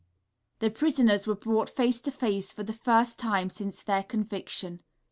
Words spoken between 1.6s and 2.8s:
face to face for the